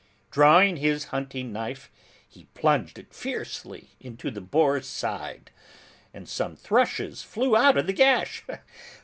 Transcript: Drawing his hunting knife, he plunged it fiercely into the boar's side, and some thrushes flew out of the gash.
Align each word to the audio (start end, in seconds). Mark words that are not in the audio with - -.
Drawing 0.31 0.77
his 0.77 1.03
hunting 1.13 1.53
knife, 1.53 1.91
he 2.27 2.45
plunged 2.55 2.97
it 2.97 3.13
fiercely 3.13 3.89
into 3.99 4.31
the 4.31 4.41
boar's 4.41 4.87
side, 4.87 5.51
and 6.11 6.27
some 6.27 6.55
thrushes 6.55 7.21
flew 7.21 7.55
out 7.55 7.77
of 7.77 7.85
the 7.85 7.93
gash. 7.93 8.43